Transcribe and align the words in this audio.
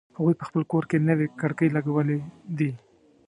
هغوی 0.17 0.35
په 0.39 0.43
خپل 0.49 0.61
کور 0.71 0.83
کی 0.89 0.97
نوې 1.09 1.27
کړکۍ 1.41 1.69
لګولې 1.75 2.17
دي 2.57 2.71